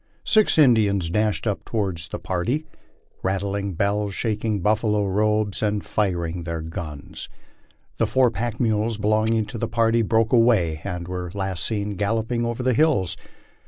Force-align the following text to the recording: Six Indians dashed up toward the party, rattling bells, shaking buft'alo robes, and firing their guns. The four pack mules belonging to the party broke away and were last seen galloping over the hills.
Six 0.25 0.57
Indians 0.57 1.11
dashed 1.11 1.45
up 1.45 1.63
toward 1.63 1.97
the 1.99 2.17
party, 2.17 2.65
rattling 3.21 3.73
bells, 3.75 4.15
shaking 4.15 4.59
buft'alo 4.59 5.05
robes, 5.07 5.61
and 5.61 5.85
firing 5.85 6.43
their 6.43 6.63
guns. 6.63 7.29
The 7.99 8.07
four 8.07 8.31
pack 8.31 8.59
mules 8.59 8.97
belonging 8.97 9.45
to 9.45 9.59
the 9.59 9.67
party 9.67 10.01
broke 10.01 10.33
away 10.33 10.81
and 10.83 11.07
were 11.07 11.29
last 11.35 11.63
seen 11.67 11.97
galloping 11.97 12.45
over 12.47 12.63
the 12.63 12.73
hills. 12.73 13.15